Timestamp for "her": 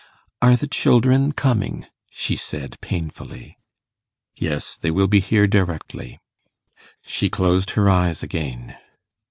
7.77-7.87